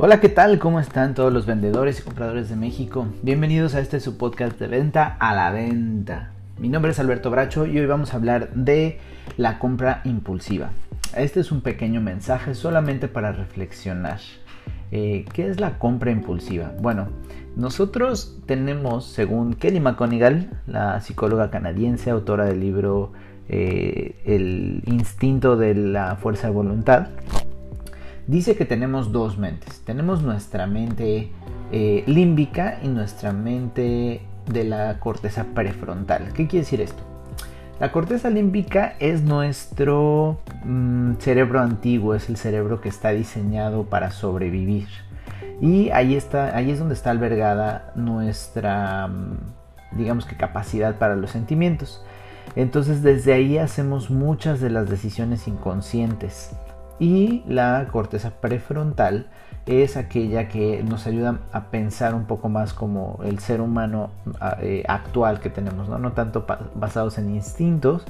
Hola, 0.00 0.20
¿qué 0.20 0.28
tal? 0.28 0.60
¿Cómo 0.60 0.78
están 0.78 1.14
todos 1.14 1.32
los 1.32 1.44
vendedores 1.44 1.98
y 1.98 2.02
compradores 2.02 2.48
de 2.48 2.54
México? 2.54 3.08
Bienvenidos 3.22 3.74
a 3.74 3.80
este 3.80 3.98
su 3.98 4.16
podcast 4.16 4.56
de 4.60 4.68
venta 4.68 5.16
a 5.18 5.34
la 5.34 5.50
venta. 5.50 6.30
Mi 6.56 6.68
nombre 6.68 6.92
es 6.92 7.00
Alberto 7.00 7.32
Bracho 7.32 7.66
y 7.66 7.80
hoy 7.80 7.86
vamos 7.86 8.14
a 8.14 8.18
hablar 8.18 8.54
de 8.54 9.00
la 9.36 9.58
compra 9.58 10.00
impulsiva. 10.04 10.70
Este 11.16 11.40
es 11.40 11.50
un 11.50 11.62
pequeño 11.62 12.00
mensaje 12.00 12.54
solamente 12.54 13.08
para 13.08 13.32
reflexionar. 13.32 14.20
Eh, 14.92 15.24
¿Qué 15.32 15.48
es 15.48 15.58
la 15.58 15.80
compra 15.80 16.12
impulsiva? 16.12 16.70
Bueno, 16.80 17.08
nosotros 17.56 18.38
tenemos, 18.46 19.04
según 19.04 19.54
Kelly 19.54 19.80
McConigal, 19.80 20.48
la 20.68 21.00
psicóloga 21.00 21.50
canadiense, 21.50 22.10
autora 22.10 22.44
del 22.44 22.60
libro 22.60 23.14
eh, 23.48 24.14
El 24.24 24.80
instinto 24.86 25.56
de 25.56 25.74
la 25.74 26.14
fuerza 26.14 26.46
de 26.46 26.52
voluntad, 26.52 27.08
dice 28.28 28.56
que 28.56 28.64
tenemos 28.64 29.10
dos 29.10 29.38
mentes. 29.38 29.80
Tenemos 29.80 30.22
nuestra 30.22 30.68
mente 30.68 31.32
eh, 31.72 32.04
límbica 32.06 32.78
y 32.82 32.88
nuestra 32.88 33.32
mente 33.32 34.20
de 34.46 34.64
la 34.64 35.00
corteza 35.00 35.46
prefrontal. 35.54 36.32
¿Qué 36.34 36.46
quiere 36.46 36.64
decir 36.64 36.80
esto? 36.80 37.02
La 37.80 37.90
corteza 37.90 38.28
límbica 38.28 38.94
es 38.98 39.22
nuestro 39.22 40.40
mm, 40.64 41.14
cerebro 41.18 41.60
antiguo, 41.60 42.14
es 42.14 42.28
el 42.28 42.36
cerebro 42.36 42.80
que 42.80 42.88
está 42.88 43.10
diseñado 43.10 43.84
para 43.84 44.10
sobrevivir. 44.10 44.88
Y 45.60 45.90
ahí, 45.90 46.14
está, 46.14 46.56
ahí 46.56 46.70
es 46.70 46.78
donde 46.78 46.94
está 46.94 47.10
albergada 47.10 47.92
nuestra, 47.96 49.08
mm, 49.08 49.96
digamos 49.96 50.26
que 50.26 50.36
capacidad 50.36 50.98
para 50.98 51.16
los 51.16 51.30
sentimientos. 51.30 52.04
Entonces 52.56 53.02
desde 53.02 53.32
ahí 53.32 53.58
hacemos 53.58 54.10
muchas 54.10 54.60
de 54.60 54.70
las 54.70 54.90
decisiones 54.90 55.46
inconscientes 55.46 56.52
y 56.98 57.42
la 57.46 57.86
corteza 57.90 58.30
prefrontal 58.40 59.28
es 59.66 59.96
aquella 59.96 60.48
que 60.48 60.82
nos 60.82 61.06
ayuda 61.06 61.40
a 61.52 61.64
pensar 61.70 62.14
un 62.14 62.24
poco 62.24 62.48
más 62.48 62.72
como 62.72 63.20
el 63.24 63.38
ser 63.38 63.60
humano 63.60 64.10
eh, 64.60 64.82
actual 64.88 65.40
que 65.40 65.50
tenemos, 65.50 65.88
¿no? 65.88 65.98
no 65.98 66.12
tanto 66.12 66.46
basados 66.74 67.18
en 67.18 67.34
instintos, 67.34 68.04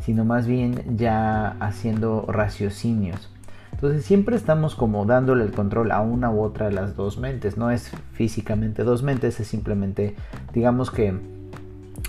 sino 0.00 0.24
más 0.24 0.46
bien 0.46 0.96
ya 0.96 1.56
haciendo 1.60 2.24
raciocinios. 2.28 3.30
Entonces 3.72 4.04
siempre 4.04 4.36
estamos 4.36 4.74
como 4.74 5.04
dándole 5.04 5.44
el 5.44 5.52
control 5.52 5.92
a 5.92 6.00
una 6.00 6.30
u 6.30 6.42
otra 6.42 6.66
de 6.66 6.72
las 6.72 6.96
dos 6.96 7.18
mentes. 7.18 7.56
No 7.56 7.70
es 7.70 7.90
físicamente 8.12 8.82
dos 8.82 9.02
mentes, 9.02 9.40
es 9.40 9.48
simplemente, 9.48 10.14
digamos 10.52 10.90
que 10.90 11.14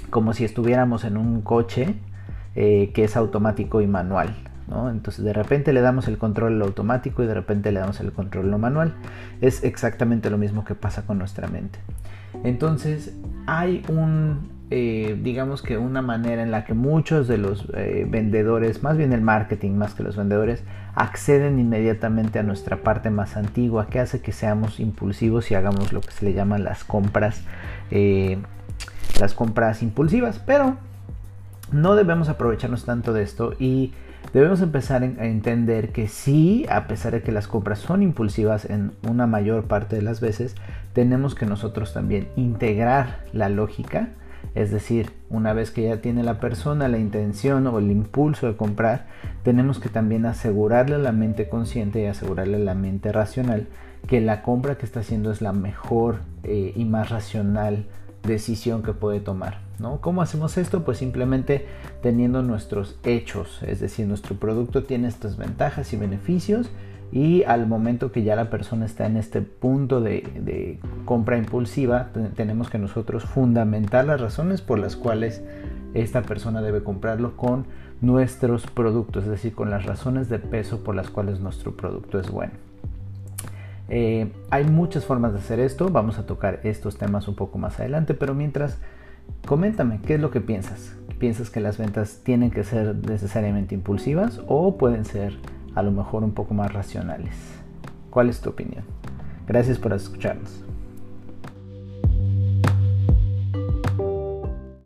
como 0.09 0.33
si 0.33 0.45
estuviéramos 0.45 1.03
en 1.03 1.17
un 1.17 1.41
coche 1.41 1.95
eh, 2.55 2.91
que 2.93 3.03
es 3.03 3.17
automático 3.17 3.81
y 3.81 3.87
manual. 3.87 4.35
Entonces 4.67 5.23
de 5.23 5.33
repente 5.33 5.73
le 5.73 5.81
damos 5.81 6.07
el 6.07 6.17
control 6.17 6.61
automático 6.61 7.23
y 7.23 7.27
de 7.27 7.33
repente 7.33 7.71
le 7.71 7.79
damos 7.79 7.99
el 7.99 8.11
control 8.11 8.49
lo 8.49 8.57
manual. 8.57 8.93
Es 9.41 9.63
exactamente 9.63 10.29
lo 10.29 10.37
mismo 10.37 10.65
que 10.65 10.75
pasa 10.75 11.05
con 11.05 11.17
nuestra 11.17 11.47
mente. 11.47 11.79
Entonces 12.43 13.13
hay 13.45 13.83
un, 13.87 14.49
eh, 14.71 15.19
digamos 15.21 15.61
que 15.61 15.77
una 15.77 16.01
manera 16.01 16.41
en 16.41 16.51
la 16.51 16.65
que 16.65 16.73
muchos 16.73 17.27
de 17.27 17.37
los 17.37 17.67
eh, 17.75 18.07
vendedores, 18.09 18.81
más 18.81 18.97
bien 18.97 19.13
el 19.13 19.21
marketing 19.21 19.71
más 19.71 19.93
que 19.93 20.03
los 20.03 20.17
vendedores, 20.17 20.63
acceden 20.95 21.59
inmediatamente 21.59 22.39
a 22.39 22.43
nuestra 22.43 22.77
parte 22.77 23.09
más 23.09 23.37
antigua 23.37 23.87
que 23.87 23.99
hace 23.99 24.21
que 24.21 24.31
seamos 24.31 24.79
impulsivos 24.79 25.51
y 25.51 25.55
hagamos 25.55 25.93
lo 25.93 26.01
que 26.01 26.11
se 26.11 26.25
le 26.25 26.33
llama 26.33 26.57
las 26.57 26.83
compras, 26.83 27.43
eh, 27.91 28.39
las 29.19 29.33
compras 29.33 29.83
impulsivas. 29.83 30.39
Pero 30.39 30.77
no 31.71 31.95
debemos 31.95 32.29
aprovecharnos 32.29 32.85
tanto 32.85 33.13
de 33.13 33.23
esto 33.23 33.53
y 33.59 33.93
debemos 34.33 34.61
empezar 34.61 35.03
a 35.03 35.25
entender 35.25 35.91
que 35.91 36.07
sí, 36.07 36.65
a 36.69 36.87
pesar 36.87 37.13
de 37.13 37.21
que 37.21 37.31
las 37.31 37.47
compras 37.47 37.79
son 37.79 38.03
impulsivas 38.03 38.65
en 38.65 38.91
una 39.07 39.27
mayor 39.27 39.65
parte 39.65 39.95
de 39.95 40.01
las 40.01 40.21
veces, 40.21 40.55
tenemos 40.93 41.35
que 41.35 41.45
nosotros 41.45 41.93
también 41.93 42.27
integrar 42.35 43.19
la 43.33 43.49
lógica, 43.49 44.09
es 44.53 44.71
decir, 44.71 45.11
una 45.29 45.53
vez 45.53 45.71
que 45.71 45.83
ya 45.83 45.97
tiene 46.01 46.23
la 46.23 46.39
persona 46.39 46.87
la 46.87 46.99
intención 46.99 47.67
o 47.67 47.79
el 47.79 47.91
impulso 47.91 48.47
de 48.47 48.55
comprar, 48.55 49.07
tenemos 49.43 49.79
que 49.79 49.89
también 49.89 50.25
asegurarle 50.25 50.95
a 50.95 50.99
la 50.99 51.11
mente 51.11 51.49
consciente 51.49 52.01
y 52.01 52.05
asegurarle 52.05 52.57
a 52.57 52.59
la 52.59 52.75
mente 52.75 53.11
racional 53.11 53.67
que 54.07 54.21
la 54.21 54.43
compra 54.43 54.75
que 54.75 54.85
está 54.85 54.99
haciendo 54.99 55.31
es 55.31 55.41
la 55.41 55.51
mejor 55.51 56.19
eh, 56.43 56.73
y 56.75 56.85
más 56.85 57.09
racional 57.09 57.85
decisión 58.23 58.83
que 58.83 58.93
puede 58.93 59.19
tomar. 59.19 59.64
¿No? 59.79 60.01
¿Cómo 60.01 60.21
hacemos 60.21 60.57
esto? 60.57 60.83
Pues 60.83 60.97
simplemente 60.97 61.65
teniendo 62.01 62.41
nuestros 62.41 62.97
hechos, 63.03 63.61
es 63.63 63.79
decir, 63.79 64.07
nuestro 64.07 64.35
producto 64.35 64.83
tiene 64.83 65.07
estas 65.07 65.37
ventajas 65.37 65.91
y 65.93 65.97
beneficios 65.97 66.69
y 67.11 67.43
al 67.43 67.67
momento 67.67 68.11
que 68.11 68.23
ya 68.23 68.35
la 68.35 68.49
persona 68.49 68.85
está 68.85 69.05
en 69.05 69.17
este 69.17 69.41
punto 69.41 70.01
de, 70.01 70.79
compra 71.05 71.37
impulsiva, 71.37 72.09
tenemos 72.35 72.69
que 72.69 72.77
nosotros 72.77 73.23
fundamentar 73.23 74.05
las 74.05 74.19
razones 74.19 74.61
por 74.61 74.79
las 74.79 74.95
cuales 74.95 75.43
esta 75.93 76.23
persona 76.23 76.61
debe 76.61 76.83
comprarlo 76.83 77.37
con 77.37 77.65
nuestros 78.01 78.67
productos, 78.67 79.23
es 79.23 79.29
decir, 79.29 79.53
con 79.53 79.69
las 79.69 79.85
razones 79.85 80.29
de 80.29 80.39
peso 80.39 80.83
por 80.83 80.95
las 80.95 81.09
cuales 81.09 81.39
nuestro 81.39 81.75
producto 81.77 82.19
es 82.19 82.29
bueno. 82.29 82.53
Eh, 83.87 84.31
hay 84.49 84.65
muchas 84.65 85.05
formas 85.05 85.33
de 85.33 85.39
hacer 85.39 85.59
esto, 85.59 85.89
vamos 85.89 86.17
a 86.17 86.25
tocar 86.25 86.59
estos 86.63 86.97
temas 86.97 87.27
un 87.27 87.35
poco 87.35 87.57
más 87.57 87.79
adelante, 87.79 88.13
pero 88.13 88.33
mientras, 88.33 88.79
coméntame, 89.45 89.99
¿qué 90.05 90.15
es 90.15 90.19
lo 90.19 90.31
que 90.31 90.41
piensas? 90.41 90.95
¿Piensas 91.19 91.49
que 91.49 91.59
las 91.59 91.77
ventas 91.77 92.21
tienen 92.23 92.51
que 92.51 92.63
ser 92.63 92.95
necesariamente 92.95 93.75
impulsivas 93.75 94.41
o 94.47 94.77
pueden 94.77 95.05
ser 95.05 95.37
a 95.75 95.83
lo 95.83 95.91
mejor 95.91 96.23
un 96.23 96.33
poco 96.33 96.53
más 96.53 96.73
racionales? 96.73 97.35
¿Cuál 98.09 98.29
es 98.29 98.41
tu 98.41 98.49
opinión? 98.49 98.83
Gracias 99.47 99.77
por 99.77 99.93
escucharnos. 99.93 100.63